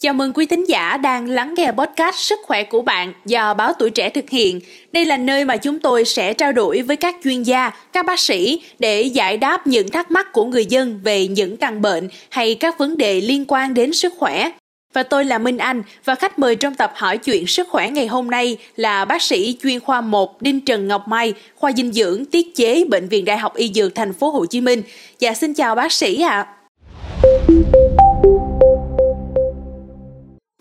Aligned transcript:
Chào 0.00 0.14
mừng 0.14 0.32
quý 0.32 0.46
thính 0.46 0.64
giả 0.68 0.96
đang 0.96 1.28
lắng 1.28 1.54
nghe 1.56 1.72
podcast 1.72 2.14
Sức 2.16 2.38
khỏe 2.42 2.62
của 2.62 2.82
bạn 2.82 3.12
do 3.26 3.54
báo 3.54 3.72
Tuổi 3.78 3.90
Trẻ 3.90 4.10
thực 4.10 4.30
hiện. 4.30 4.60
Đây 4.92 5.04
là 5.04 5.16
nơi 5.16 5.44
mà 5.44 5.56
chúng 5.56 5.78
tôi 5.78 6.04
sẽ 6.04 6.34
trao 6.34 6.52
đổi 6.52 6.82
với 6.82 6.96
các 6.96 7.16
chuyên 7.24 7.42
gia, 7.42 7.70
các 7.92 8.06
bác 8.06 8.20
sĩ 8.20 8.62
để 8.78 9.02
giải 9.02 9.36
đáp 9.36 9.66
những 9.66 9.90
thắc 9.90 10.10
mắc 10.10 10.32
của 10.32 10.44
người 10.44 10.66
dân 10.66 11.00
về 11.04 11.28
những 11.28 11.56
căn 11.56 11.82
bệnh 11.82 12.08
hay 12.30 12.54
các 12.54 12.78
vấn 12.78 12.96
đề 12.96 13.20
liên 13.20 13.44
quan 13.48 13.74
đến 13.74 13.92
sức 13.92 14.14
khỏe. 14.18 14.50
Và 14.92 15.02
tôi 15.02 15.24
là 15.24 15.38
Minh 15.38 15.58
Anh 15.58 15.82
và 16.04 16.14
khách 16.14 16.38
mời 16.38 16.56
trong 16.56 16.74
tập 16.74 16.92
hỏi 16.94 17.18
chuyện 17.18 17.46
sức 17.46 17.68
khỏe 17.68 17.90
ngày 17.90 18.06
hôm 18.06 18.30
nay 18.30 18.56
là 18.76 19.04
bác 19.04 19.22
sĩ 19.22 19.58
chuyên 19.62 19.80
khoa 19.80 20.00
1 20.00 20.42
Đinh 20.42 20.60
Trần 20.60 20.88
Ngọc 20.88 21.08
Mai, 21.08 21.34
khoa 21.54 21.72
dinh 21.72 21.92
dưỡng 21.92 22.24
tiết 22.24 22.54
chế 22.54 22.84
Bệnh 22.84 23.08
viện 23.08 23.24
Đại 23.24 23.38
học 23.38 23.56
Y 23.56 23.72
Dược 23.74 23.94
thành 23.94 24.12
phố 24.12 24.30
Hồ 24.30 24.46
Chí 24.46 24.60
Minh. 24.60 24.82
Dạ 25.18 25.34
xin 25.34 25.54
chào 25.54 25.74
bác 25.74 25.92
sĩ 25.92 26.22
ạ. 26.22 26.42
À. 26.42 26.52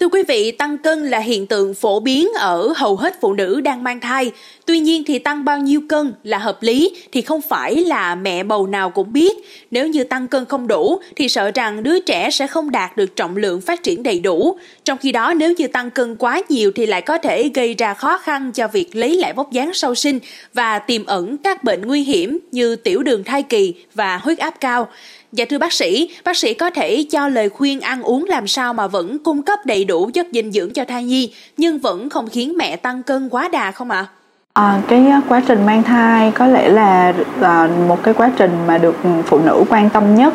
Thưa 0.06 0.10
quý 0.10 0.24
vị, 0.28 0.52
tăng 0.52 0.78
cân 0.78 1.10
là 1.10 1.20
hiện 1.20 1.48
tượng 1.48 1.74
phổ 1.74 2.00
biến 2.00 2.28
ở 2.40 2.74
hầu 2.76 2.96
hết 2.96 3.22
phụ 3.22 3.34
nữ 3.34 3.62
đang 3.62 3.84
mang 3.84 4.00
thai. 4.00 4.32
Tuy 4.66 4.80
nhiên 4.80 5.04
thì 5.08 5.20
tăng 5.20 5.46
bao 5.46 5.60
nhiêu 5.60 5.82
cân 5.90 6.14
là 6.24 6.38
hợp 6.38 6.64
lý 6.64 6.92
thì 7.12 7.22
không 7.22 7.42
phải 7.42 7.76
là 7.76 8.16
mẹ 8.16 8.44
bầu 8.44 8.68
nào 8.68 8.90
cũng 8.90 9.14
biết. 9.14 9.38
Nếu 9.72 9.88
như 9.88 10.04
tăng 10.04 10.28
cân 10.28 10.46
không 10.46 10.68
đủ 10.68 11.00
thì 11.16 11.30
sợ 11.30 11.52
rằng 11.56 11.84
đứa 11.84 12.00
trẻ 12.00 12.30
sẽ 12.32 12.48
không 12.48 12.72
đạt 12.72 12.98
được 12.98 13.16
trọng 13.16 13.38
lượng 13.38 13.62
phát 13.62 13.84
triển 13.84 14.04
đầy 14.04 14.20
đủ. 14.20 14.58
Trong 14.84 14.98
khi 14.98 15.12
đó 15.12 15.34
nếu 15.34 15.54
như 15.58 15.68
tăng 15.68 15.92
cân 15.92 16.16
quá 16.16 16.42
nhiều 16.50 16.72
thì 16.76 16.86
lại 16.86 17.02
có 17.02 17.18
thể 17.18 17.50
gây 17.54 17.74
ra 17.74 17.94
khó 17.94 18.18
khăn 18.18 18.52
cho 18.52 18.68
việc 18.68 18.96
lấy 18.96 19.18
lại 19.18 19.34
vóc 19.34 19.52
dáng 19.52 19.74
sau 19.74 19.96
sinh 19.96 20.20
và 20.54 20.80
tiềm 20.80 21.06
ẩn 21.06 21.38
các 21.38 21.64
bệnh 21.64 21.82
nguy 21.82 22.04
hiểm 22.04 22.40
như 22.52 22.76
tiểu 22.76 23.04
đường 23.04 23.24
thai 23.24 23.44
kỳ 23.44 23.74
và 23.94 24.18
huyết 24.18 24.38
áp 24.38 24.60
cao. 24.60 24.88
Dạ 25.36 25.46
thưa 25.50 25.58
bác 25.58 25.74
sĩ, 25.74 26.10
bác 26.26 26.38
sĩ 26.38 26.54
có 26.54 26.70
thể 26.70 27.06
cho 27.12 27.28
lời 27.28 27.50
khuyên 27.50 27.82
ăn 27.82 28.04
uống 28.04 28.26
làm 28.30 28.48
sao 28.48 28.74
mà 28.74 28.88
vẫn 28.88 29.20
cung 29.20 29.42
cấp 29.42 29.60
đầy 29.66 29.86
đủ 29.86 30.10
chất 30.14 30.28
dinh 30.32 30.52
dưỡng 30.52 30.74
cho 30.74 30.86
thai 30.86 31.04
nhi 31.04 31.34
nhưng 31.58 31.80
vẫn 31.80 32.10
không 32.10 32.28
khiến 32.30 32.54
mẹ 32.58 32.76
tăng 32.76 33.04
cân 33.04 33.30
quá 33.30 33.48
đà 33.48 33.72
không 33.72 33.92
ạ? 33.92 34.06
À? 34.54 34.64
À, 34.64 34.82
cái 34.88 35.06
quá 35.30 35.42
trình 35.48 35.66
mang 35.66 35.84
thai 35.84 36.32
có 36.32 36.48
lẽ 36.48 36.70
là 36.70 37.14
là 37.40 37.70
một 37.88 38.04
cái 38.04 38.14
quá 38.14 38.32
trình 38.38 38.52
mà 38.68 38.78
được 38.78 38.96
phụ 39.26 39.40
nữ 39.40 39.64
quan 39.70 39.90
tâm 39.90 40.16
nhất 40.16 40.34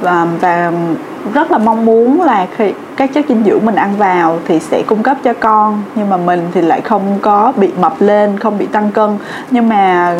và, 0.00 0.26
và 0.40 0.72
rất 1.34 1.50
là 1.50 1.58
mong 1.58 1.84
muốn 1.84 2.22
là 2.22 2.46
khi 2.56 2.72
các 2.96 3.12
chất 3.14 3.24
dinh 3.28 3.42
dưỡng 3.46 3.66
mình 3.66 3.74
ăn 3.74 3.96
vào 3.98 4.38
thì 4.44 4.60
sẽ 4.60 4.82
cung 4.86 5.02
cấp 5.02 5.16
cho 5.24 5.32
con 5.40 5.82
nhưng 5.94 6.10
mà 6.10 6.16
mình 6.16 6.48
thì 6.54 6.62
lại 6.62 6.80
không 6.80 7.18
có 7.22 7.52
bị 7.56 7.70
mập 7.80 8.00
lên 8.00 8.38
không 8.38 8.58
bị 8.58 8.66
tăng 8.66 8.90
cân. 8.90 9.10
Nhưng 9.50 9.68
mà 9.68 10.14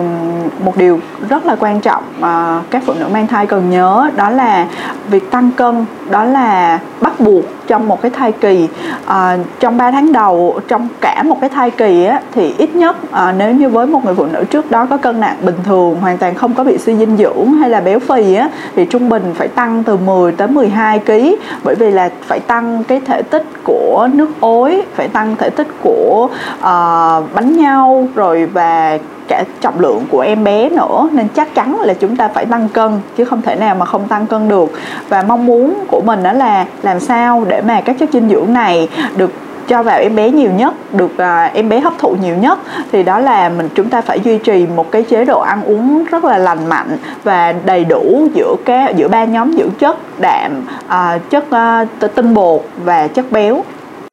một 0.65 0.77
điều 0.77 1.01
rất 1.29 1.47
là 1.47 1.57
quan 1.61 1.81
trọng 1.81 2.03
mà 2.21 2.61
các 2.71 2.83
phụ 2.87 2.93
nữ 3.01 3.07
mang 3.13 3.27
thai 3.27 3.47
cần 3.47 3.71
nhớ 3.71 4.11
đó 4.17 4.31
là 4.31 4.67
việc 5.11 5.31
tăng 5.31 5.51
cân 5.57 5.85
đó 6.11 6.25
là 6.25 6.79
bắt 7.01 7.21
buộc 7.21 7.45
trong 7.67 7.89
một 7.89 8.03
cái 8.03 8.11
thai 8.11 8.33
kỳ. 8.33 8.69
À, 9.07 9.37
trong 9.61 9.77
3 9.77 9.91
tháng 9.91 10.13
đầu 10.13 10.61
trong 10.69 10.89
cả 11.01 11.23
một 11.23 11.41
cái 11.41 11.51
thai 11.51 11.71
kỳ 11.71 12.05
á, 12.05 12.21
thì 12.35 12.55
ít 12.59 12.75
nhất 12.75 12.97
à, 13.13 13.35
nếu 13.39 13.55
như 13.55 13.69
với 13.69 13.87
một 13.87 14.05
người 14.05 14.15
phụ 14.15 14.27
nữ 14.33 14.45
trước 14.45 14.71
đó 14.71 14.87
có 14.87 14.97
cân 14.97 15.21
nặng 15.21 15.37
bình 15.43 15.55
thường 15.65 15.97
hoàn 16.01 16.19
toàn 16.19 16.35
không 16.35 16.55
có 16.55 16.65
bị 16.65 16.79
suy 16.79 16.97
dinh 16.97 17.17
dưỡng 17.17 17.53
hay 17.53 17.71
là 17.71 17.81
béo 17.81 17.99
phì 17.99 18.35
á, 18.35 18.49
thì 18.77 18.85
trung 18.85 19.09
bình 19.09 19.35
phải 19.35 19.49
tăng 19.49 19.83
từ 19.85 19.97
10 19.97 20.33
tới 20.33 20.49
12 20.49 20.92
kg 20.99 21.35
bởi 21.65 21.75
vì 21.75 21.91
là 21.91 22.11
phải 22.23 22.41
tăng 22.41 22.85
cái 22.85 23.01
thể 23.01 23.23
tích 23.23 23.47
của 23.65 24.09
nước 24.13 24.31
ối 24.41 24.83
phải 24.95 25.09
tăng 25.09 25.37
thể 25.37 25.51
tích 25.51 25.69
của 25.83 26.29
uh, 26.59 27.35
bánh 27.35 27.57
nhau 27.57 28.09
rồi 28.15 28.47
và 28.47 28.99
cả 29.29 29.45
trọng 29.61 29.81
lượng 29.81 30.05
của 30.11 30.21
em 30.21 30.45
bé 30.45 30.69
nữa. 30.69 31.09
Nên 31.13 31.29
chắc 31.29 31.55
chắn 31.55 31.81
là 31.81 31.95
chúng 31.95 32.17
ta 32.17 32.29
phải 32.29 32.47
tăng 32.47 32.69
cân 32.69 33.01
chứ 33.17 33.25
không 33.25 33.43
thể 33.43 33.55
nào 33.55 33.75
mà 33.75 33.87
không 33.87 34.09
tăng 34.09 34.27
cân 34.27 34.49
được. 34.49 34.73
Và 35.09 35.23
mong 35.23 35.47
muốn 35.47 35.75
của 35.91 36.01
mình 36.01 36.23
đó 36.23 36.33
là 36.33 36.67
làm 36.83 37.01
sao 37.01 37.45
để 37.49 37.63
mà 37.63 37.81
các 37.81 37.97
chất 37.99 38.09
dinh 38.13 38.29
dưỡng 38.29 38.53
này 38.53 38.89
được 39.17 39.31
cho 39.69 39.83
vào 39.83 39.99
em 39.99 40.17
bé 40.17 40.31
nhiều 40.31 40.51
nhất 40.51 40.95
được 40.95 41.19
à, 41.19 41.51
em 41.55 41.69
bé 41.69 41.81
hấp 41.81 41.99
thụ 41.99 42.17
nhiều 42.23 42.37
nhất 42.37 42.59
thì 42.93 43.03
đó 43.03 43.19
là 43.19 43.49
mình 43.49 43.69
chúng 43.75 43.89
ta 43.89 44.01
phải 44.01 44.21
duy 44.21 44.39
trì 44.39 44.67
một 44.67 44.91
cái 44.91 45.03
chế 45.03 45.25
độ 45.25 45.41
ăn 45.41 45.65
uống 45.65 46.05
rất 46.05 46.25
là 46.25 46.39
lành 46.39 46.69
mạnh 46.69 46.97
và 47.25 47.53
đầy 47.65 47.85
đủ 47.85 48.29
giữa 48.35 48.57
cái 48.65 48.95
giữa 48.97 49.09
ba 49.09 49.25
nhóm 49.25 49.53
dưỡng 49.59 49.71
chất 49.71 50.21
đạm 50.21 50.67
à, 50.89 51.19
chất 51.31 51.51
à, 51.51 51.87
tinh 52.15 52.35
bột 52.35 52.65
và 52.85 53.09
chất 53.09 53.33
béo 53.33 53.65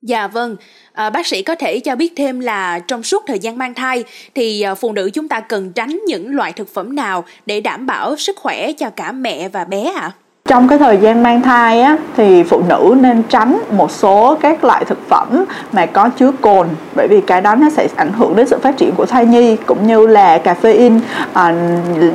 Dạ 0.01 0.27
vâng, 0.27 0.55
à, 0.93 1.09
bác 1.09 1.27
sĩ 1.27 1.43
có 1.43 1.55
thể 1.55 1.79
cho 1.79 1.95
biết 1.95 2.13
thêm 2.15 2.39
là 2.39 2.79
trong 2.79 3.03
suốt 3.03 3.23
thời 3.27 3.39
gian 3.39 3.57
mang 3.57 3.73
thai 3.73 4.03
thì 4.35 4.61
à, 4.61 4.75
phụ 4.75 4.93
nữ 4.93 5.09
chúng 5.13 5.27
ta 5.27 5.39
cần 5.39 5.71
tránh 5.73 5.99
những 6.07 6.35
loại 6.35 6.53
thực 6.53 6.73
phẩm 6.73 6.95
nào 6.95 7.25
để 7.45 7.61
đảm 7.61 7.85
bảo 7.85 8.15
sức 8.15 8.35
khỏe 8.37 8.71
cho 8.71 8.89
cả 8.89 9.11
mẹ 9.11 9.49
và 9.49 9.63
bé 9.63 9.83
ạ? 9.95 10.01
À? 10.01 10.11
Trong 10.49 10.67
cái 10.67 10.77
thời 10.77 10.97
gian 10.97 11.23
mang 11.23 11.41
thai 11.41 11.81
á 11.81 11.97
thì 12.17 12.43
phụ 12.43 12.61
nữ 12.67 12.95
nên 12.99 13.23
tránh 13.23 13.61
một 13.71 13.91
số 13.91 14.37
các 14.41 14.63
loại 14.63 14.85
thực 14.85 15.09
phẩm 15.09 15.45
mà 15.73 15.85
có 15.85 16.09
chứa 16.09 16.31
cồn 16.41 16.67
bởi 16.95 17.07
vì 17.07 17.21
cái 17.21 17.41
đó 17.41 17.55
nó 17.55 17.69
sẽ 17.69 17.87
ảnh 17.95 18.13
hưởng 18.13 18.35
đến 18.35 18.47
sự 18.47 18.59
phát 18.63 18.77
triển 18.77 18.95
của 18.95 19.05
thai 19.05 19.25
nhi 19.25 19.57
cũng 19.65 19.87
như 19.87 20.07
là 20.07 20.39
caffeine 20.43 20.99
à, 21.33 21.53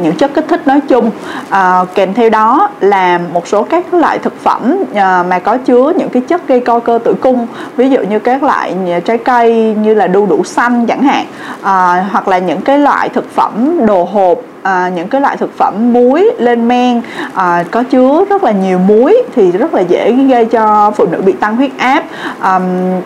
những 0.03 0.15
chất 0.19 0.35
kích 0.35 0.45
thích 0.49 0.67
nói 0.67 0.81
chung. 0.89 1.11
À, 1.49 1.85
kèm 1.95 2.15
theo 2.15 2.31
đó 2.31 2.71
là 2.81 3.21
một 3.33 3.49
số 3.49 3.63
các 3.63 3.95
loại 3.95 4.19
thực 4.19 4.41
phẩm 4.41 4.77
à, 4.95 5.25
mà 5.29 5.39
có 5.39 5.57
chứa 5.57 5.93
những 5.97 6.09
cái 6.09 6.23
chất 6.29 6.49
gây 6.49 6.61
co 6.61 6.79
cơ 6.79 6.99
tử 7.05 7.15
cung 7.21 7.47
ví 7.77 7.91
dụ 7.91 8.01
như 8.01 8.19
các 8.19 8.43
loại 8.43 8.75
trái 9.05 9.19
cây 9.19 9.75
như 9.83 9.95
là 9.95 10.07
đu 10.07 10.27
đủ 10.27 10.45
xanh 10.45 10.87
chẳng 10.87 11.03
hạn. 11.03 11.27
À, 11.63 12.07
hoặc 12.13 12.29
là 12.29 12.39
những 12.39 12.61
cái 12.61 12.79
loại 12.79 13.09
thực 13.09 13.35
phẩm 13.35 13.87
đồ 13.87 14.09
hộp 14.13 14.39
à, 14.65 14.91
những 14.95 15.09
cái 15.09 15.21
loại 15.21 15.37
thực 15.37 15.59
phẩm 15.59 15.93
muối 15.93 16.31
lên 16.39 16.69
men 16.69 17.03
à, 17.35 17.65
có 17.71 17.83
chứa 17.83 18.24
rất 18.29 18.45
là 18.45 18.51
nhiều 18.51 18.79
muối 18.79 19.23
thì 19.35 19.53
rất 19.53 19.75
là 19.75 19.81
dễ 19.81 20.13
gây 20.13 20.45
cho 20.45 20.91
phụ 20.97 21.07
nữ 21.11 21.23
bị 21.25 21.33
tăng 21.33 21.57
huyết 21.57 21.71
áp. 21.79 22.05
À, 22.41 22.61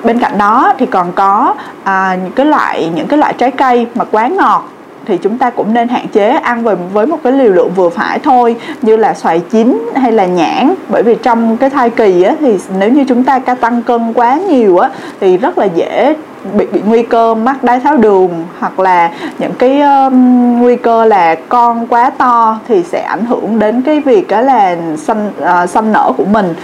bên 0.04 0.18
cạnh 0.18 0.38
đó 0.38 0.72
thì 0.78 0.86
còn 0.86 1.12
có 1.12 1.54
à, 1.84 2.18
những 2.22 2.32
cái 2.32 2.46
loại 2.46 2.90
những 2.94 3.06
cái 3.06 3.18
loại 3.18 3.34
trái 3.38 3.50
cây 3.50 3.86
mà 3.94 4.04
quá 4.04 4.28
ngọt 4.28 4.68
thì 5.06 5.16
chúng 5.16 5.38
ta 5.38 5.50
cũng 5.50 5.74
nên 5.74 5.88
hạn 5.88 6.08
chế 6.08 6.28
ăn 6.28 6.62
với 6.62 6.76
với 6.92 7.06
một 7.06 7.18
cái 7.24 7.32
liều 7.32 7.52
lượng 7.52 7.70
vừa 7.76 7.88
phải 7.88 8.18
thôi 8.18 8.56
như 8.82 8.96
là 8.96 9.14
xoài 9.14 9.40
chín 9.50 9.90
hay 9.94 10.12
là 10.12 10.26
nhãn. 10.26 10.74
Bởi 10.88 11.02
vì 11.02 11.14
trong 11.22 11.56
cái 11.56 11.70
thai 11.70 11.90
kỳ 11.90 12.22
á, 12.22 12.34
thì 12.40 12.58
nếu 12.78 12.90
như 12.90 13.04
chúng 13.08 13.24
ta 13.24 13.38
ca 13.38 13.54
tăng 13.54 13.82
cân 13.82 14.12
quá 14.12 14.34
nhiều 14.34 14.78
á, 14.78 14.90
thì 15.20 15.36
rất 15.36 15.58
là 15.58 15.64
dễ 15.64 16.14
bị, 16.56 16.66
bị 16.72 16.80
nguy 16.86 17.02
cơ 17.02 17.34
mắc 17.34 17.64
đái 17.64 17.80
tháo 17.80 17.96
đường 17.96 18.46
hoặc 18.58 18.80
là 18.80 19.10
những 19.38 19.52
cái 19.58 19.80
um, 19.80 20.58
nguy 20.60 20.76
cơ 20.76 21.04
là 21.04 21.34
con 21.48 21.86
quá 21.86 22.10
to 22.10 22.58
thì 22.68 22.82
sẽ 22.82 23.02
ảnh 23.02 23.24
hưởng 23.24 23.58
đến 23.58 23.82
cái 23.82 24.00
việc 24.00 24.28
đó 24.28 24.40
là 24.40 24.76
sanh 24.96 25.30
uh, 25.40 25.70
sanh 25.70 25.92
nở 25.92 26.12
của 26.16 26.24
mình. 26.24 26.54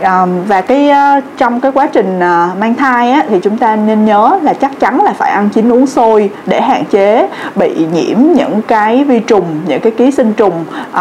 Um, 0.00 0.44
và 0.48 0.60
cái 0.60 0.90
uh, 0.90 1.24
trong 1.36 1.60
cái 1.60 1.72
quá 1.72 1.86
trình 1.86 2.16
uh, 2.16 2.58
mang 2.58 2.74
thai 2.74 3.10
á, 3.10 3.24
thì 3.28 3.40
chúng 3.42 3.58
ta 3.58 3.76
nên 3.76 4.04
nhớ 4.04 4.38
là 4.42 4.54
chắc 4.54 4.80
chắn 4.80 5.00
là 5.04 5.12
phải 5.12 5.30
ăn 5.30 5.48
chín 5.48 5.72
uống 5.72 5.86
sôi 5.86 6.30
để 6.46 6.60
hạn 6.60 6.84
chế 6.84 7.28
bị 7.54 7.86
nhiễm 7.92 8.18
những 8.18 8.62
cái 8.62 9.04
vi 9.04 9.20
trùng 9.20 9.44
những 9.66 9.80
cái 9.80 9.92
ký 9.92 10.10
sinh 10.10 10.32
trùng 10.32 10.64
uh, 10.70 10.94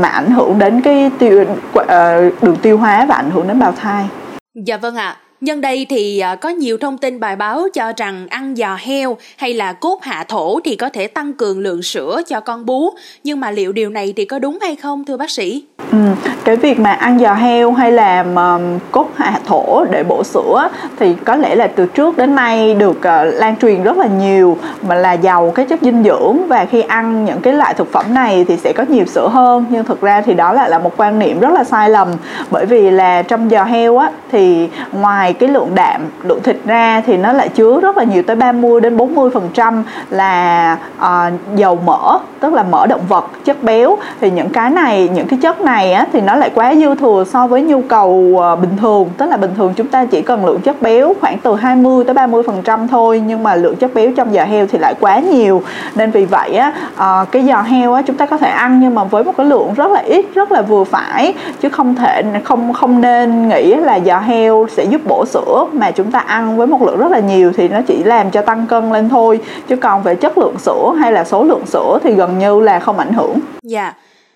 mà 0.00 0.08
ảnh 0.12 0.30
hưởng 0.30 0.58
đến 0.58 0.80
cái 0.80 1.10
tiêu 1.18 1.44
uh, 1.78 1.86
đường 2.42 2.56
tiêu 2.62 2.78
hóa 2.78 3.06
và 3.08 3.14
ảnh 3.14 3.30
hưởng 3.30 3.48
đến 3.48 3.58
bào 3.58 3.72
thai. 3.72 4.04
Dạ 4.54 4.76
vâng 4.76 4.96
ạ. 4.96 5.16
à 5.20 5.23
Nhân 5.44 5.60
đây 5.60 5.86
thì 5.88 6.18
à, 6.18 6.34
có 6.34 6.48
nhiều 6.48 6.78
thông 6.78 6.98
tin 6.98 7.20
bài 7.20 7.36
báo 7.36 7.66
cho 7.74 7.92
rằng 7.96 8.26
ăn 8.28 8.56
giò 8.56 8.76
heo 8.80 9.16
hay 9.36 9.54
là 9.54 9.72
cốt 9.72 10.02
hạ 10.02 10.24
thổ 10.28 10.60
thì 10.64 10.76
có 10.76 10.88
thể 10.88 11.06
tăng 11.06 11.32
cường 11.32 11.58
lượng 11.58 11.82
sữa 11.82 12.20
cho 12.26 12.40
con 12.40 12.66
bú. 12.66 12.90
Nhưng 13.24 13.40
mà 13.40 13.50
liệu 13.50 13.72
điều 13.72 13.90
này 13.90 14.12
thì 14.16 14.24
có 14.24 14.38
đúng 14.38 14.58
hay 14.60 14.76
không, 14.76 15.04
thưa 15.04 15.16
bác 15.16 15.30
sĩ? 15.30 15.64
Ừ, 15.94 16.00
cái 16.44 16.56
việc 16.56 16.80
mà 16.80 16.92
ăn 16.92 17.18
giò 17.18 17.34
heo 17.34 17.72
hay 17.72 17.92
là 17.92 18.24
cốt 18.90 19.08
hạ 19.16 19.32
thổ 19.46 19.84
để 19.90 20.04
bổ 20.04 20.24
sữa 20.24 20.68
thì 20.98 21.14
có 21.24 21.36
lẽ 21.36 21.54
là 21.54 21.66
từ 21.66 21.86
trước 21.86 22.16
đến 22.16 22.34
nay 22.34 22.74
được 22.74 22.96
uh, 22.96 23.34
lan 23.34 23.56
truyền 23.56 23.82
rất 23.82 23.96
là 23.96 24.06
nhiều 24.06 24.58
mà 24.82 24.94
là 24.94 25.12
giàu 25.12 25.52
cái 25.54 25.66
chất 25.66 25.78
dinh 25.82 26.04
dưỡng 26.04 26.48
và 26.48 26.64
khi 26.64 26.82
ăn 26.82 27.24
những 27.24 27.40
cái 27.40 27.52
loại 27.52 27.74
thực 27.74 27.92
phẩm 27.92 28.14
này 28.14 28.44
thì 28.48 28.56
sẽ 28.56 28.72
có 28.72 28.84
nhiều 28.88 29.04
sữa 29.04 29.28
hơn. 29.28 29.64
Nhưng 29.70 29.84
thực 29.84 30.00
ra 30.00 30.20
thì 30.20 30.34
đó 30.34 30.52
lại 30.52 30.70
là 30.70 30.78
một 30.78 30.92
quan 30.96 31.18
niệm 31.18 31.40
rất 31.40 31.52
là 31.52 31.64
sai 31.64 31.90
lầm 31.90 32.08
bởi 32.50 32.66
vì 32.66 32.90
là 32.90 33.22
trong 33.22 33.50
giò 33.50 33.64
heo 33.64 33.98
á 33.98 34.10
thì 34.32 34.68
ngoài 34.92 35.32
cái 35.32 35.48
lượng 35.48 35.70
đạm 35.74 36.00
lượng 36.22 36.42
thịt 36.42 36.56
ra 36.64 37.02
thì 37.06 37.16
nó 37.16 37.32
lại 37.32 37.48
chứa 37.48 37.80
rất 37.80 37.96
là 37.96 38.04
nhiều 38.04 38.22
tới 38.22 38.36
30 38.36 38.80
đến 38.80 38.96
40 38.96 39.30
phần 39.34 39.48
trăm 39.54 39.84
là 40.10 40.76
uh, 40.98 41.56
dầu 41.56 41.78
mỡ 41.86 42.18
tức 42.40 42.52
là 42.52 42.62
mỡ 42.62 42.86
động 42.86 43.02
vật 43.08 43.30
chất 43.44 43.62
béo. 43.62 43.98
Thì 44.20 44.30
những 44.30 44.50
cái 44.50 44.70
này 44.70 45.08
những 45.14 45.28
cái 45.28 45.38
chất 45.42 45.60
này 45.60 45.83
á, 45.92 46.06
thì 46.12 46.20
nó 46.20 46.36
lại 46.36 46.50
quá 46.54 46.74
dư 46.74 46.94
thừa 46.94 47.24
so 47.32 47.46
với 47.46 47.62
nhu 47.62 47.82
cầu 47.88 48.36
ờ, 48.40 48.56
bình 48.56 48.76
thường. 48.80 49.10
Tức 49.18 49.26
là 49.26 49.36
bình 49.36 49.50
thường 49.56 49.72
chúng 49.76 49.86
ta 49.86 50.04
chỉ 50.04 50.22
cần 50.22 50.46
lượng 50.46 50.60
chất 50.60 50.82
béo 50.82 51.14
khoảng 51.20 51.38
từ 51.38 51.54
20 51.54 52.04
tới 52.04 52.14
30 52.14 52.42
phần 52.46 52.62
trăm 52.64 52.88
thôi 52.88 53.22
nhưng 53.26 53.42
mà 53.42 53.54
lượng 53.54 53.76
chất 53.76 53.94
béo 53.94 54.10
trong 54.16 54.32
giò 54.32 54.44
heo 54.44 54.66
thì 54.66 54.78
lại 54.78 54.94
quá 55.00 55.18
nhiều. 55.18 55.62
Nên 55.94 56.10
vì 56.10 56.24
vậy 56.24 56.54
á 56.56 56.72
ờ, 56.96 57.24
cái 57.30 57.42
giò 57.42 57.62
heo 57.62 57.92
á 57.92 58.02
chúng 58.02 58.16
ta 58.16 58.26
có 58.26 58.36
thể 58.36 58.50
ăn 58.50 58.80
nhưng 58.80 58.94
mà 58.94 59.04
với 59.04 59.24
một 59.24 59.32
cái 59.36 59.46
lượng 59.46 59.74
rất 59.74 59.90
là 59.90 60.00
ít 60.00 60.26
rất 60.34 60.52
là 60.52 60.62
vừa 60.62 60.84
phải. 60.84 61.34
Chứ 61.60 61.68
không 61.68 61.94
thể 61.94 62.22
không 62.44 62.72
không 62.72 63.00
nên 63.00 63.48
nghĩ 63.48 63.74
là 63.74 64.00
giò 64.00 64.18
heo 64.18 64.66
sẽ 64.76 64.84
giúp 64.84 65.00
bổ 65.08 65.26
sữa 65.26 65.66
mà 65.72 65.90
chúng 65.90 66.10
ta 66.10 66.18
ăn 66.18 66.56
với 66.56 66.66
một 66.66 66.82
lượng 66.82 66.98
rất 66.98 67.10
là 67.10 67.18
nhiều 67.20 67.52
thì 67.56 67.68
nó 67.68 67.80
chỉ 67.86 68.02
làm 68.04 68.30
cho 68.30 68.42
tăng 68.42 68.66
cân 68.66 68.92
lên 68.92 69.08
thôi. 69.08 69.40
Chứ 69.68 69.76
còn 69.76 70.02
về 70.02 70.14
chất 70.14 70.38
lượng 70.38 70.58
sữa 70.58 70.92
hay 70.98 71.12
là 71.12 71.24
số 71.24 71.44
lượng 71.44 71.66
sữa 71.66 71.98
thì 72.04 72.14
gần 72.14 72.38
như 72.38 72.60
là 72.60 72.80
không 72.80 72.98
ảnh 72.98 73.12
hưởng. 73.12 73.38
Dạ. 73.62 73.82
yeah. 73.82 73.94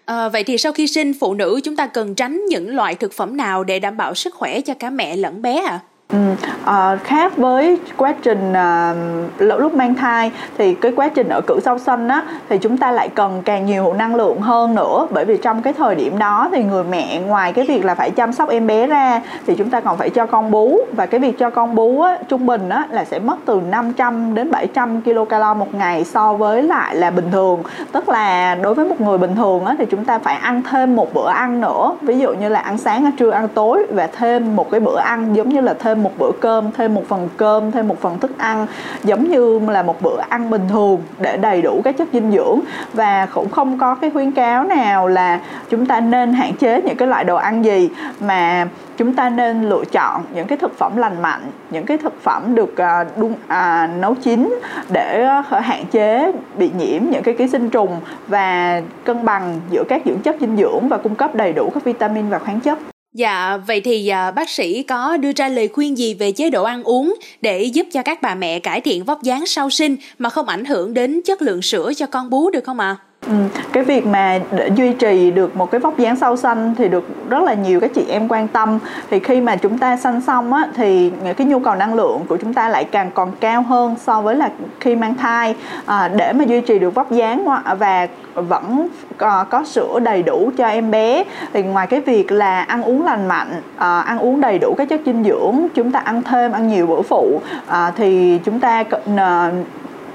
À, 0.09 0.29
vậy 0.29 0.45
thì 0.45 0.59
sau 0.59 0.73
khi 0.73 0.87
sinh 0.87 1.13
phụ 1.21 1.35
nữ 1.35 1.61
chúng 1.65 1.77
ta 1.77 1.87
cần 1.87 2.15
tránh 2.15 2.45
những 2.49 2.75
loại 2.75 2.95
thực 2.95 3.13
phẩm 3.13 3.37
nào 3.37 3.65
để 3.65 3.79
đảm 3.79 3.97
bảo 3.97 4.15
sức 4.15 4.35
khỏe 4.35 4.61
cho 4.61 4.75
cả 4.75 4.91
mẹ 4.91 5.17
lẫn 5.17 5.43
bé 5.43 5.57
ạ? 5.57 5.71
À? 5.71 5.81
Ừ, 6.13 6.19
à, 6.65 6.97
khác 6.97 7.37
với 7.37 7.79
quá 7.97 8.15
trình 8.23 8.53
à, 8.53 8.95
lúc 9.39 9.75
mang 9.75 9.95
thai 9.95 10.33
thì 10.59 10.75
cái 10.75 10.93
quá 10.97 11.09
trình 11.09 11.29
ở 11.29 11.41
cử 11.47 11.61
sau 11.65 11.79
sinh 11.79 12.09
á 12.09 12.23
thì 12.49 12.59
chúng 12.59 12.77
ta 12.77 12.91
lại 12.91 13.09
cần 13.09 13.43
càng 13.45 13.67
nhiều 13.67 13.93
năng 13.93 14.15
lượng 14.15 14.41
hơn 14.41 14.75
nữa. 14.75 15.07
Bởi 15.11 15.25
vì 15.25 15.37
trong 15.37 15.63
cái 15.63 15.73
thời 15.73 15.95
điểm 15.95 16.19
đó 16.19 16.49
thì 16.53 16.63
người 16.65 16.85
mẹ 16.85 17.21
ngoài 17.21 17.53
cái 17.53 17.65
việc 17.69 17.85
là 17.85 17.95
phải 17.95 18.11
chăm 18.11 18.33
sóc 18.33 18.49
em 18.49 18.67
bé 18.67 18.87
ra 18.87 19.21
thì 19.47 19.55
chúng 19.55 19.71
ta 19.71 19.81
còn 19.81 19.97
phải 19.97 20.11
cho 20.11 20.27
con 20.27 20.51
bú. 20.51 20.79
Và 20.93 21.07
cái 21.07 21.21
việc 21.21 21.39
cho 21.39 21.51
con 21.51 21.75
bú 21.75 22.01
á, 22.01 22.19
trung 22.29 22.47
bình 22.47 22.69
á 22.69 22.87
là 22.91 23.05
sẽ 23.05 23.19
mất 23.19 23.37
từ 23.45 23.61
500 23.71 24.35
đến 24.35 24.51
700 24.51 25.01
kcal 25.03 25.57
một 25.59 25.75
ngày 25.75 26.05
so 26.05 26.33
với 26.33 26.63
lại 26.63 26.97
là 26.97 27.11
bình 27.11 27.31
thường. 27.33 27.63
Tức 27.93 28.09
là 28.09 28.55
đối 28.55 28.75
với 28.75 28.89
một 28.89 29.01
người 29.01 29.19
bình 29.19 29.37
thường 29.37 29.65
á 29.65 29.75
thì 29.79 29.85
chúng 29.91 30.05
ta 30.05 30.19
phải 30.19 30.37
ăn 30.37 30.63
thêm 30.71 30.97
một 30.97 31.15
bữa 31.15 31.29
ăn 31.29 31.61
nữa. 31.61 31.97
Ví 32.03 32.19
dụ 32.19 32.35
như 32.35 32.49
là 32.49 32.61
ăn 32.61 32.79
sáng 32.79 33.05
ăn 33.05 33.13
trưa 33.13 33.31
ăn 33.31 33.49
tối 33.49 33.87
và 33.91 34.09
thêm 34.19 34.57
một 34.57 34.71
cái 34.71 34.81
bữa 34.81 34.99
ăn 34.99 35.37
giống 35.37 35.49
như 35.49 35.61
là 35.61 35.75
thêm 35.75 35.98
thêm 35.99 36.05
một 36.05 36.19
bữa 36.19 36.33
cơm 36.41 36.73
thêm 36.73 36.95
một 36.95 37.09
phần 37.09 37.29
cơm 37.37 37.73
thêm 37.73 37.89
một 37.89 38.01
phần 38.01 38.19
thức 38.19 38.39
ăn 38.39 38.67
giống 39.05 39.31
như 39.31 39.61
là 39.69 39.83
một 39.83 40.03
bữa 40.03 40.21
ăn 40.29 40.51
bình 40.51 40.63
thường 40.69 41.03
để 41.19 41.37
đầy 41.37 41.63
đủ 41.63 41.81
các 41.85 41.97
chất 41.99 42.09
dinh 42.13 42.33
dưỡng. 42.33 42.61
Và 42.93 43.27
cũng 43.27 43.51
không 43.51 43.79
có 43.79 43.95
cái 43.95 44.11
khuyến 44.11 44.31
cáo 44.31 44.65
nào 44.65 45.09
là 45.09 45.41
chúng 45.71 45.87
ta 45.87 46.01
nên 46.01 46.33
hạn 46.33 46.53
chế 46.55 46.83
những 46.83 46.97
cái 46.97 47.09
loại 47.09 47.25
đồ 47.25 47.37
ăn 47.37 47.65
gì 47.65 47.91
mà 48.21 48.69
chúng 48.97 49.15
ta 49.15 49.31
nên 49.31 49.63
lựa 49.63 49.85
chọn 49.93 50.23
những 50.35 50.47
cái 50.47 50.59
thực 50.59 50.79
phẩm 50.79 50.97
lành 50.97 51.23
mạnh 51.23 51.51
những 51.71 51.87
cái 51.87 51.99
thực 51.99 52.23
phẩm 52.23 52.55
được 52.55 52.77
à, 52.77 53.05
đun, 53.17 53.35
à, 53.47 53.91
nấu 54.01 54.15
chín 54.15 54.59
để 54.93 55.25
à, 55.51 55.61
hạn 55.61 55.85
chế 55.91 56.33
bị 56.59 56.71
nhiễm 56.79 57.03
những 57.11 57.23
cái 57.23 57.35
ký 57.35 57.49
sinh 57.49 57.71
trùng 57.71 58.01
và 58.29 58.83
cân 59.05 59.25
bằng 59.25 59.61
giữa 59.71 59.85
các 59.89 60.03
dưỡng 60.05 60.19
chất 60.19 60.37
dinh 60.41 60.57
dưỡng 60.57 60.89
và 60.89 60.97
cung 60.97 61.15
cấp 61.15 61.35
đầy 61.35 61.53
đủ 61.53 61.71
các 61.75 61.85
vitamin 61.85 62.29
và 62.29 62.39
khoáng 62.39 62.61
chất. 62.61 62.79
Dạ, 63.19 63.57
vậy 63.67 63.81
thì 63.81 64.09
à, 64.09 64.31
bác 64.31 64.51
sĩ 64.51 64.83
có 64.83 65.17
đưa 65.17 65.33
ra 65.37 65.49
lời 65.49 65.69
khuyên 65.69 65.99
gì 65.99 66.15
về 66.15 66.33
chế 66.33 66.51
độ 66.51 66.65
ăn 66.65 66.83
uống 66.83 67.15
để 67.41 67.63
giúp 67.63 67.87
cho 67.93 68.03
các 68.03 68.23
bà 68.23 68.35
mẹ 68.35 68.59
cải 68.59 68.81
thiện 68.81 69.05
vóc 69.05 69.23
dáng 69.23 69.47
sau 69.47 69.71
sinh 69.71 69.97
mà 70.19 70.31
không 70.31 70.47
ảnh 70.47 70.65
hưởng 70.65 70.95
đến 70.95 71.21
chất 71.25 71.43
lượng 71.43 71.63
sữa 71.63 71.93
cho 71.97 72.07
con 72.07 72.31
bú 72.31 72.51
được 72.51 72.65
không 72.65 72.81
ạ? 72.81 72.97
À? 73.01 73.08
Ừ, 73.27 73.35
cái 73.73 73.85
việc 73.85 74.07
mà 74.07 74.39
để 74.51 74.71
duy 74.77 74.93
trì 74.93 75.31
được 75.31 75.57
một 75.57 75.71
cái 75.71 75.81
vóc 75.81 75.99
dáng 75.99 76.17
sau 76.17 76.37
xanh 76.37 76.75
thì 76.79 76.89
được 76.89 77.05
rất 77.29 77.43
là 77.43 77.55
nhiều 77.55 77.81
các 77.81 77.91
chị 77.95 78.05
em 78.09 78.29
quan 78.29 78.49
tâm. 78.49 78.79
Thì 79.11 79.19
khi 79.19 79.41
mà 79.41 79.57
chúng 79.57 79.79
ta 79.79 79.97
xanh 79.97 80.21
xong 80.21 80.53
á 80.53 80.69
thì 80.75 81.13
cái 81.37 81.47
nhu 81.47 81.61
cầu 81.61 81.75
năng 81.75 81.95
lượng 81.95 82.21
của 82.29 82.37
chúng 82.37 82.55
ta 82.55 82.69
lại 82.69 82.85
càng 82.85 83.11
còn 83.15 83.33
cao 83.41 83.63
hơn 83.63 83.95
so 84.01 84.21
với 84.21 84.37
là 84.37 84.51
khi 84.81 84.97
mang 84.97 85.15
thai. 85.15 85.55
À, 85.87 86.09
để 86.09 86.33
mà 86.33 86.45
duy 86.45 86.61
trì 86.61 86.79
được 86.79 86.95
vóc 86.95 87.11
dáng 87.11 87.49
và 87.79 88.09
vẫn 88.35 88.89
có, 89.17 89.45
có 89.51 89.65
sữa 89.65 89.99
đầy 90.01 90.23
đủ 90.23 90.51
cho 90.57 90.67
em 90.67 90.91
bé 90.91 91.25
thì 91.53 91.63
ngoài 91.63 91.87
cái 91.87 92.01
việc 92.01 92.33
là 92.33 92.63
ăn 92.63 92.83
uống 92.83 93.05
lành 93.05 93.29
mạnh 93.29 93.63
à, 93.77 94.01
ăn 94.01 94.19
uống 94.19 94.41
đầy 94.41 94.59
đủ 94.59 94.75
các 94.79 94.89
chất 94.89 95.01
dinh 95.07 95.25
dưỡng 95.25 95.69
chúng 95.75 95.93
ta 95.93 95.99
ăn 95.99 96.23
thêm 96.23 96.53
ăn 96.53 96.69
nhiều 96.69 96.87
bữa 96.87 97.03
phụ 97.03 97.41
à, 97.67 97.93
thì 97.97 98.39
chúng 98.45 98.61
ta 98.61 98.85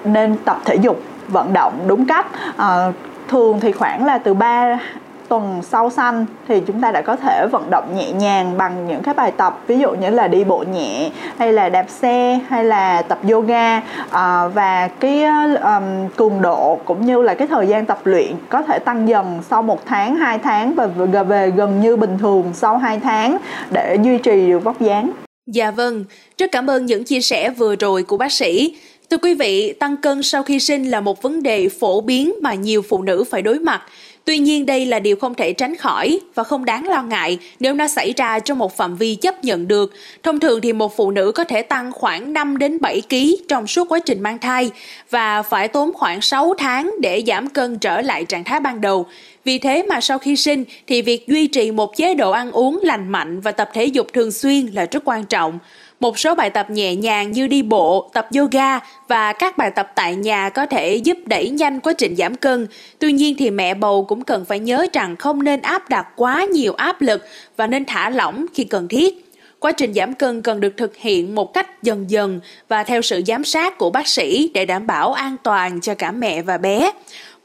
nên 0.03 0.35
tập 0.45 0.61
thể 0.65 0.75
dục 0.75 1.01
vận 1.27 1.53
động 1.53 1.73
đúng 1.87 2.05
cách. 2.05 2.25
À, 2.57 2.91
thường 3.27 3.59
thì 3.59 3.71
khoảng 3.71 4.05
là 4.05 4.17
từ 4.17 4.33
3 4.33 4.79
tuần 5.27 5.61
sau 5.63 5.89
sanh 5.89 6.25
thì 6.47 6.59
chúng 6.67 6.81
ta 6.81 6.91
đã 6.91 7.01
có 7.01 7.15
thể 7.15 7.47
vận 7.51 7.69
động 7.69 7.95
nhẹ 7.95 8.11
nhàng 8.11 8.57
bằng 8.57 8.87
những 8.87 9.03
cái 9.03 9.13
bài 9.13 9.31
tập 9.37 9.59
ví 9.67 9.79
dụ 9.79 9.91
như 9.91 10.09
là 10.09 10.27
đi 10.27 10.43
bộ 10.43 10.63
nhẹ 10.73 11.09
hay 11.37 11.53
là 11.53 11.69
đạp 11.69 11.85
xe 11.89 12.39
hay 12.49 12.63
là 12.63 13.01
tập 13.01 13.19
yoga. 13.31 13.81
À, 14.09 14.47
và 14.47 14.87
cái 14.87 15.23
um, 15.23 16.09
cường 16.15 16.41
độ 16.41 16.79
cũng 16.85 17.05
như 17.05 17.21
là 17.21 17.33
cái 17.33 17.47
thời 17.47 17.67
gian 17.67 17.85
tập 17.85 17.99
luyện 18.03 18.31
có 18.49 18.61
thể 18.61 18.79
tăng 18.79 19.07
dần 19.07 19.41
sau 19.49 19.61
một 19.61 19.85
tháng 19.85 20.15
2 20.15 20.39
tháng 20.39 20.73
và 20.75 20.87
về 21.23 21.51
gần 21.51 21.81
như 21.81 21.95
bình 21.95 22.17
thường 22.17 22.51
sau 22.53 22.77
2 22.77 22.99
tháng 22.99 23.37
để 23.71 23.97
duy 24.03 24.17
trì 24.17 24.47
được 24.47 24.63
vóc 24.63 24.81
dáng. 24.81 25.11
Dạ 25.47 25.71
vâng, 25.71 26.03
rất 26.37 26.51
cảm 26.51 26.69
ơn 26.69 26.85
những 26.85 27.03
chia 27.03 27.21
sẻ 27.21 27.49
vừa 27.49 27.75
rồi 27.75 28.03
của 28.03 28.17
bác 28.17 28.31
sĩ. 28.31 28.77
Thưa 29.13 29.17
quý 29.17 29.33
vị, 29.33 29.73
tăng 29.73 29.97
cân 29.97 30.23
sau 30.23 30.43
khi 30.43 30.59
sinh 30.59 30.89
là 30.89 31.01
một 31.01 31.21
vấn 31.21 31.43
đề 31.43 31.69
phổ 31.69 32.01
biến 32.01 32.33
mà 32.41 32.53
nhiều 32.53 32.81
phụ 32.81 33.01
nữ 33.01 33.23
phải 33.31 33.41
đối 33.41 33.59
mặt. 33.59 33.81
Tuy 34.25 34.37
nhiên 34.37 34.65
đây 34.65 34.85
là 34.85 34.99
điều 34.99 35.15
không 35.15 35.33
thể 35.33 35.53
tránh 35.53 35.75
khỏi 35.75 36.19
và 36.35 36.43
không 36.43 36.65
đáng 36.65 36.87
lo 36.87 37.01
ngại 37.01 37.37
nếu 37.59 37.73
nó 37.73 37.87
xảy 37.87 38.13
ra 38.17 38.39
trong 38.39 38.57
một 38.57 38.77
phạm 38.77 38.95
vi 38.95 39.15
chấp 39.15 39.43
nhận 39.43 39.67
được. 39.67 39.93
Thông 40.23 40.39
thường 40.39 40.61
thì 40.61 40.73
một 40.73 40.97
phụ 40.97 41.11
nữ 41.11 41.31
có 41.31 41.43
thể 41.43 41.61
tăng 41.61 41.91
khoảng 41.91 42.33
5 42.33 42.57
đến 42.57 42.77
7 42.81 43.01
kg 43.09 43.15
trong 43.47 43.67
suốt 43.67 43.89
quá 43.89 43.99
trình 44.05 44.21
mang 44.21 44.39
thai 44.39 44.71
và 45.09 45.41
phải 45.41 45.67
tốn 45.67 45.93
khoảng 45.93 46.21
6 46.21 46.53
tháng 46.57 46.95
để 47.01 47.23
giảm 47.27 47.49
cân 47.49 47.79
trở 47.79 48.01
lại 48.01 48.25
trạng 48.25 48.43
thái 48.43 48.59
ban 48.59 48.81
đầu. 48.81 49.05
Vì 49.45 49.59
thế 49.59 49.83
mà 49.89 50.01
sau 50.01 50.17
khi 50.17 50.35
sinh 50.35 50.63
thì 50.87 51.01
việc 51.01 51.27
duy 51.27 51.47
trì 51.47 51.71
một 51.71 51.97
chế 51.97 52.15
độ 52.15 52.31
ăn 52.31 52.51
uống 52.51 52.79
lành 52.83 53.09
mạnh 53.09 53.39
và 53.39 53.51
tập 53.51 53.69
thể 53.73 53.85
dục 53.85 54.07
thường 54.13 54.31
xuyên 54.31 54.65
là 54.65 54.85
rất 54.91 55.03
quan 55.05 55.25
trọng. 55.25 55.59
Một 56.03 56.19
số 56.19 56.35
bài 56.35 56.49
tập 56.49 56.69
nhẹ 56.69 56.95
nhàng 56.95 57.31
như 57.31 57.47
đi 57.47 57.61
bộ, 57.61 58.09
tập 58.13 58.27
yoga 58.35 58.79
và 59.07 59.33
các 59.33 59.57
bài 59.57 59.71
tập 59.71 59.91
tại 59.95 60.15
nhà 60.15 60.49
có 60.49 60.65
thể 60.65 60.95
giúp 60.95 61.17
đẩy 61.25 61.49
nhanh 61.49 61.79
quá 61.79 61.93
trình 61.97 62.15
giảm 62.15 62.35
cân. 62.35 62.67
Tuy 62.99 63.11
nhiên 63.11 63.35
thì 63.39 63.51
mẹ 63.51 63.73
bầu 63.73 64.05
cũng 64.05 64.23
cần 64.23 64.45
phải 64.45 64.59
nhớ 64.59 64.85
rằng 64.93 65.15
không 65.15 65.43
nên 65.43 65.61
áp 65.61 65.89
đặt 65.89 66.07
quá 66.15 66.45
nhiều 66.53 66.73
áp 66.73 67.01
lực 67.01 67.25
và 67.57 67.67
nên 67.67 67.85
thả 67.85 68.09
lỏng 68.09 68.45
khi 68.53 68.63
cần 68.63 68.87
thiết. 68.87 69.31
Quá 69.59 69.71
trình 69.71 69.93
giảm 69.93 70.13
cân 70.13 70.41
cần 70.41 70.59
được 70.59 70.73
thực 70.77 70.95
hiện 70.95 71.35
một 71.35 71.53
cách 71.53 71.83
dần 71.83 72.05
dần 72.09 72.39
và 72.67 72.83
theo 72.83 73.01
sự 73.01 73.21
giám 73.27 73.43
sát 73.43 73.77
của 73.77 73.89
bác 73.89 74.07
sĩ 74.07 74.51
để 74.53 74.65
đảm 74.65 74.87
bảo 74.87 75.13
an 75.13 75.35
toàn 75.43 75.81
cho 75.81 75.95
cả 75.95 76.11
mẹ 76.11 76.41
và 76.41 76.57
bé. 76.57 76.91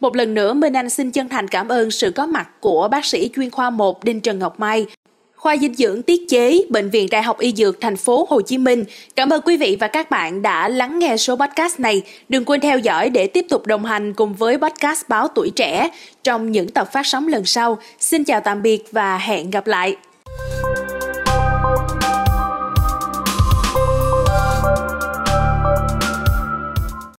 Một 0.01 0.17
lần 0.17 0.35
nữa, 0.35 0.55
Minh 0.55 0.77
Anh 0.77 0.91
xin 0.91 1.11
chân 1.11 1.29
thành 1.29 1.49
cảm 1.49 1.69
ơn 1.69 1.91
sự 1.91 2.11
có 2.11 2.27
mặt 2.27 2.49
của 2.61 2.89
bác 2.89 3.05
sĩ 3.05 3.31
chuyên 3.37 3.51
khoa 3.51 3.71
1 3.71 4.05
Đinh 4.05 4.21
Trần 4.21 4.39
Ngọc 4.39 4.61
Mai 4.61 4.87
khoa 5.39 5.57
dinh 5.57 5.75
dưỡng 5.75 6.03
tiết 6.03 6.29
chế, 6.29 6.61
Bệnh 6.69 6.91
viện 6.91 7.09
Đại 7.11 7.23
học 7.23 7.39
Y 7.39 7.53
Dược 7.57 7.81
thành 7.81 7.97
phố 7.97 8.27
Hồ 8.31 8.41
Chí 8.41 8.59
Minh. 8.59 8.85
Cảm 9.17 9.31
ơn 9.31 9.43
quý 9.45 9.57
vị 9.57 9.77
và 9.81 9.89
các 9.89 10.11
bạn 10.11 10.43
đã 10.43 10.69
lắng 10.69 10.99
nghe 10.99 11.17
số 11.17 11.37
podcast 11.37 11.81
này. 11.81 12.03
Đừng 12.29 12.45
quên 12.45 12.61
theo 12.61 12.79
dõi 12.79 13.11
để 13.11 13.27
tiếp 13.27 13.47
tục 13.49 13.67
đồng 13.67 13.85
hành 13.85 14.15
cùng 14.15 14.35
với 14.35 14.59
podcast 14.59 15.09
Báo 15.09 15.29
Tuổi 15.29 15.51
Trẻ 15.57 15.89
trong 16.25 16.53
những 16.53 16.69
tập 16.69 16.93
phát 16.93 17.07
sóng 17.07 17.29
lần 17.29 17.45
sau. 17.45 17.79
Xin 17.99 18.25
chào 18.25 18.41
tạm 18.41 18.63
biệt 18.63 18.85
và 18.93 19.19
hẹn 19.19 19.51
gặp 19.51 19.67
lại. 19.67 19.97